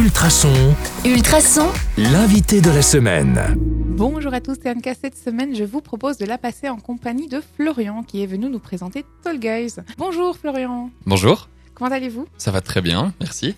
Ultrason, 0.00 0.74
Ultrason, 1.04 1.68
l'invité 1.98 2.62
de 2.62 2.70
la 2.70 2.80
semaine. 2.80 3.38
Bonjour 3.58 4.32
à 4.32 4.40
tous, 4.40 4.56
c'est 4.62 4.70
Anka. 4.70 4.94
Cette 4.94 5.14
semaine, 5.14 5.54
je 5.54 5.62
vous 5.62 5.82
propose 5.82 6.16
de 6.16 6.24
la 6.24 6.38
passer 6.38 6.70
en 6.70 6.78
compagnie 6.78 7.28
de 7.28 7.42
Florian 7.56 8.02
qui 8.02 8.22
est 8.22 8.26
venu 8.26 8.48
nous 8.48 8.60
présenter 8.60 9.04
Tall 9.22 9.38
Guys. 9.38 9.74
Bonjour 9.98 10.38
Florian, 10.38 10.90
Bonjour, 11.04 11.50
comment 11.74 11.90
allez-vous? 11.90 12.26
Ça 12.38 12.50
va 12.50 12.62
très 12.62 12.80
bien, 12.80 13.12
merci. 13.20 13.54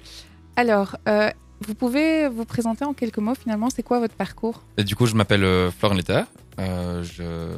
Alors, 0.56 0.96
euh, 1.08 1.30
vous 1.64 1.76
pouvez 1.76 2.26
vous 2.26 2.44
présenter 2.44 2.84
en 2.84 2.92
quelques 2.92 3.18
mots 3.18 3.36
finalement, 3.36 3.70
c'est 3.70 3.84
quoi 3.84 4.00
votre 4.00 4.16
parcours? 4.16 4.64
Et 4.78 4.82
du 4.82 4.96
coup, 4.96 5.06
je 5.06 5.14
m'appelle 5.14 5.44
euh, 5.44 5.70
Florent 5.70 5.94
Letta. 5.94 6.26
Euh, 6.58 7.04
je... 7.04 7.54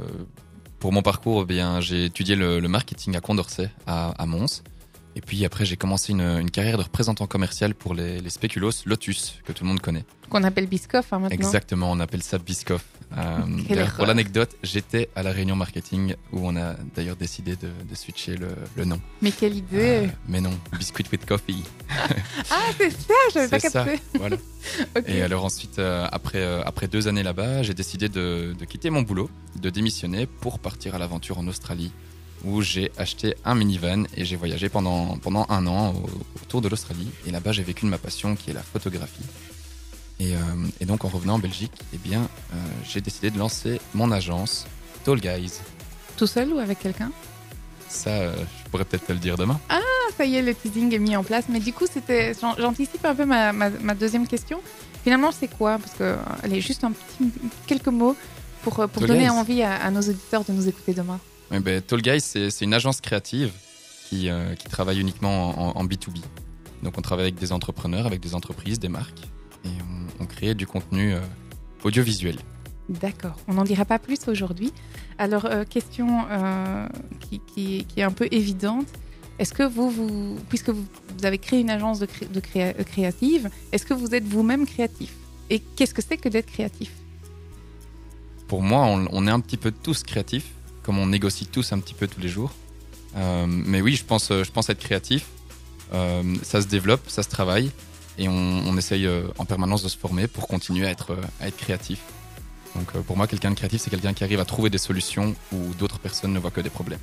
Pour 0.79 0.93
mon 0.93 1.01
parcours, 1.01 1.45
eh 1.45 1.46
bien, 1.46 1.80
j'ai 1.80 2.05
étudié 2.05 2.37
le, 2.37 2.61
le 2.61 2.69
marketing 2.69 3.16
à 3.16 3.23
Condorcet, 3.23 3.71
à, 3.87 4.11
à 4.11 4.27
Mons. 4.27 4.62
Et 5.17 5.21
puis 5.21 5.45
après, 5.45 5.65
j'ai 5.65 5.77
commencé 5.77 6.12
une, 6.12 6.21
une 6.23 6.51
carrière 6.51 6.77
de 6.77 6.83
représentant 6.83 7.27
commercial 7.27 7.75
pour 7.75 7.95
les, 7.95 8.21
les 8.21 8.31
spéculos 8.31 8.73
Lotus, 8.85 9.37
que 9.45 9.53
tout 9.53 9.63
le 9.64 9.68
monde 9.68 9.81
connaît. 9.81 10.04
Qu'on 10.29 10.43
appelle 10.43 10.67
Biscoff 10.67 11.13
hein, 11.13 11.21
maintenant. 11.21 11.37
Exactement, 11.37 11.90
on 11.93 12.00
appelle 12.00 12.23
ça 12.23 12.39
Biscoff. 12.39 12.85
Euh, 13.17 13.87
pour 13.96 14.07
l'anecdote, 14.07 14.57
j'étais 14.64 15.09
à 15.14 15.23
la 15.23 15.31
réunion 15.31 15.54
marketing 15.54 16.17
où 16.32 16.40
on 16.49 16.57
a 16.57 16.75
d'ailleurs 16.96 17.14
décidé 17.14 17.54
de, 17.54 17.68
de 17.89 17.95
switcher 17.95 18.37
le, 18.37 18.49
le 18.75 18.85
nom. 18.85 19.00
Mais 19.23 19.31
quelle 19.31 19.54
idée 19.57 20.07
Euh, 20.07 20.09
mais 20.27 20.40
non, 20.40 20.50
Biscuit 20.79 21.04
with 21.13 21.25
Coffee. 21.26 21.62
Ah, 22.51 22.71
c'est 22.76 22.90
ça, 22.90 23.15
j'avais 23.32 23.49
pas 23.49 23.61
C'est 23.61 23.71
ça, 23.71 23.85
capté. 23.85 24.03
voilà. 24.15 24.37
Et 25.07 25.23
alors 25.23 25.45
ensuite, 25.45 25.79
euh, 25.79 26.07
après, 26.11 26.39
euh, 26.39 26.62
après 26.65 26.89
deux 26.89 27.07
années 27.09 27.23
là-bas, 27.23 27.62
j'ai 27.62 27.75
décidé 27.75 28.09
de, 28.09 28.54
de 28.59 28.65
quitter 28.65 28.90
mon 28.90 29.03
boulot, 29.03 29.31
de 29.61 29.71
démissionner 29.71 30.26
pour 30.26 30.59
partir 30.59 30.95
à 30.95 30.99
l'aventure 30.99 31.39
en 31.39 31.46
Australie, 31.46 31.93
où 32.47 32.62
j'ai 32.62 32.91
acheté 32.98 33.34
un 33.44 33.55
minivan 33.55 34.05
et 34.16 34.25
j'ai 34.25 34.36
voyagé 34.36 34.69
pendant, 34.69 35.16
pendant 35.19 35.47
un 35.48 35.66
an 35.66 35.94
au- 35.94 36.42
autour 36.42 36.61
de 36.61 36.69
l'Australie. 36.69 37.08
Et 37.27 37.30
là-bas, 37.30 37.53
j'ai 37.53 37.62
vécu 37.62 37.84
de 37.86 37.91
ma 37.91 37.98
passion 37.98 38.36
qui 38.36 38.50
est 38.50 38.55
la 38.55 38.62
photographie. 38.62 39.22
Et, 40.20 40.34
euh, 40.36 40.39
et 40.80 40.86
donc 40.86 41.05
en 41.05 41.08
revenant 41.08 41.34
en 41.34 41.39
Belgique, 41.39 41.73
eh 41.92 41.98
bien, 41.98 42.23
euh, 42.53 42.56
j'ai 42.89 43.01
décidé 43.01 43.31
de 43.31 43.39
lancer 43.39 43.81
mon 43.95 44.12
agence 44.12 44.67
Tall 45.05 45.20
Guys. 45.20 45.55
Tout 46.17 46.27
seul 46.27 46.53
ou 46.53 46.59
avec 46.59 46.78
quelqu'un? 46.78 47.11
Ça, 47.89 48.11
euh, 48.11 48.34
je 48.36 48.70
pourrais 48.70 48.84
peut-être 48.84 49.06
te 49.06 49.12
le 49.12 49.19
dire 49.19 49.36
demain. 49.36 49.58
Ah, 49.69 49.81
ça 50.17 50.25
y 50.25 50.36
est, 50.36 50.42
le 50.42 50.55
teasing 50.55 50.92
est 50.95 50.98
mis 50.98 51.17
en 51.17 51.25
place. 51.25 51.45
Mais 51.48 51.61
du 51.61 51.73
coup, 51.73 51.86
c'était, 51.92 52.33
j'an- 52.41 52.55
j'anticipe 52.58 53.05
un 53.05 53.14
peu 53.14 53.25
ma, 53.25 53.53
ma- 53.53 53.70
ma 53.70 53.95
deuxième 53.95 54.27
question. 54.27 54.61
Finalement, 55.03 55.33
c'est 55.33 55.48
quoi? 55.48 55.79
Parce 55.79 55.95
que, 55.95 56.17
allez, 56.42 56.61
juste 56.61 56.84
un 56.84 56.92
petit, 56.92 57.31
quelques 57.67 57.89
mots 57.89 58.17
pour, 58.62 58.75
pour 58.75 58.89
donner 59.06 59.29
envie 59.31 59.62
à, 59.62 59.75
à 59.75 59.91
nos 59.91 60.01
auditeurs 60.01 60.45
de 60.45 60.53
nous 60.53 60.67
écouter 60.69 60.95
demain. 60.95 61.20
Eh 61.53 61.61
ben, 61.61 61.81
Tall 61.83 62.03
Guys, 62.03 62.20
c'est 62.20 62.61
une 62.62 62.75
agence 62.75 63.00
créative 63.00 63.53
qui, 64.09 64.28
euh, 64.28 64.55
qui 64.55 64.69
travaille 64.69 65.00
uniquement 65.00 65.77
en, 65.77 65.81
en 65.81 65.84
B2B. 65.84 66.20
Donc 66.83 66.98
on 66.98 67.03
travaille 67.03 67.25
avec 67.27 67.36
des 67.36 67.53
entrepreneurs, 67.53 68.06
avec 68.06 68.20
des 68.20 68.34
entreprises, 68.34 68.78
des 68.78 68.89
marques, 68.89 69.23
et 69.64 69.69
on, 70.19 70.25
on 70.25 70.27
crée 70.27 70.55
du 70.55 70.67
contenu 70.67 71.14
euh, 71.14 71.20
audiovisuel. 71.84 72.36
D'accord, 72.89 73.36
on 73.48 73.55
n'en 73.55 73.64
dira 73.64 73.84
pas 73.86 73.98
plus 73.98 74.19
aujourd'hui. 74.28 74.73
Alors, 75.17 75.47
euh, 75.47 75.64
question 75.64 76.27
qui, 77.20 77.41
qui- 77.55 77.86
qui 77.86 78.01
est 78.01 78.03
un 78.03 78.11
peu 78.11 78.29
évidente. 78.31 78.86
Est-ce 79.39 79.55
que 79.55 79.62
vous, 79.62 79.89
vous 79.91 80.39
puisque 80.51 80.69
vous, 80.69 80.84
vous 81.19 81.25
avez 81.27 81.39
créé 81.39 81.61
une 81.61 81.70
agence 81.70 81.98
de, 81.98 82.06
cré- 82.06 82.27
de 82.27 82.41
créa- 82.41 82.75
créative, 82.84 83.48
est-ce 83.73 83.86
que 83.86 83.95
vous 83.95 84.14
êtes 84.14 84.25
vous-même 84.25 84.67
créatif? 84.67 85.14
Et 85.51 85.61
qu'est-ce 85.61 85.95
que 85.95 86.03
c'est 86.03 86.19
que 86.19 86.29
d'être 86.29 86.47
créatif? 86.53 86.91
Pour 88.48 88.62
moi, 88.62 88.84
on, 88.84 89.08
on 89.12 89.27
est 89.27 89.31
un 89.31 89.41
petit 89.41 89.56
peu 89.56 89.70
tous 89.73 90.03
créatifs, 90.03 90.51
comme 90.85 90.99
on 90.99 91.07
négocie 91.07 91.47
tous 91.47 91.73
un 91.73 91.81
petit 91.81 91.95
peu 91.95 92.07
tous 92.07 92.21
les 92.21 92.29
jours. 92.29 92.53
Euh, 93.17 93.47
mais 93.49 93.81
oui, 93.81 93.97
je 93.97 94.05
pense, 94.05 94.31
euh, 94.31 94.45
je 94.45 94.51
pense 94.51 94.69
être 94.69 94.79
créatif. 94.79 95.27
Euh, 95.93 96.23
ça 96.43 96.61
se 96.61 96.67
développe, 96.67 97.03
ça 97.09 97.23
se 97.23 97.29
travaille, 97.29 97.71
et 98.19 98.29
on, 98.29 98.33
on 98.33 98.77
essaye 98.77 99.09
en 99.39 99.45
permanence 99.45 99.83
de 99.83 99.89
se 99.89 99.99
former 99.99 100.27
pour 100.27 100.49
continuer 100.49 100.87
à 100.87 100.91
être, 100.91 101.17
à 101.41 101.49
être 101.49 101.57
créatif. 101.57 102.01
Donc 102.75 102.91
pour 103.03 103.17
moi, 103.17 103.27
quelqu'un 103.27 103.51
de 103.51 103.57
créatif, 103.57 103.83
c'est 103.83 103.91
quelqu'un 103.91 104.13
qui 104.13 104.25
arrive 104.25 104.41
à 104.41 104.45
trouver 104.45 104.71
des 104.71 104.79
solutions 104.79 105.35
où 105.53 105.75
d'autres 105.79 105.98
personnes 105.98 106.33
ne 106.33 106.39
voient 106.39 106.51
que 106.51 106.61
des 106.61 106.70
problèmes. 106.70 106.98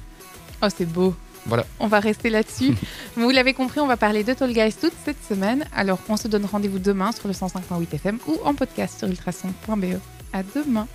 Oh, 0.61 0.67
c'est 0.75 0.85
beau. 0.85 1.15
Voilà. 1.45 1.65
On 1.79 1.87
va 1.87 1.99
rester 1.99 2.29
là-dessus. 2.29 2.75
Vous 3.15 3.29
l'avez 3.29 3.53
compris, 3.53 3.79
on 3.79 3.87
va 3.87 3.97
parler 3.97 4.23
de 4.23 4.33
Tall 4.33 4.53
Guys 4.53 4.73
toute 4.79 4.93
cette 5.05 5.23
semaine. 5.23 5.65
Alors, 5.75 5.99
on 6.09 6.17
se 6.17 6.27
donne 6.27 6.45
rendez-vous 6.45 6.79
demain 6.79 7.11
sur 7.11 7.27
le 7.27 7.33
105.8 7.33 7.95
FM 7.95 8.19
ou 8.27 8.37
en 8.43 8.53
podcast 8.53 8.99
sur 8.99 9.07
ultrason.be. 9.07 9.99
À 10.33 10.43
demain. 10.43 10.87